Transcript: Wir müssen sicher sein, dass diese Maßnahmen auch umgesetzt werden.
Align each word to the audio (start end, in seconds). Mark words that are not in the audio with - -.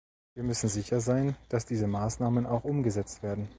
Wir 0.33 0.41
müssen 0.41 0.67
sicher 0.67 0.99
sein, 0.99 1.35
dass 1.49 1.67
diese 1.67 1.85
Maßnahmen 1.85 2.47
auch 2.47 2.63
umgesetzt 2.63 3.21
werden. 3.21 3.49